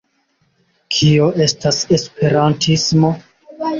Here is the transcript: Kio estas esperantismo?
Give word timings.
Kio 0.95 1.27
estas 1.47 1.81
esperantismo? 1.99 3.13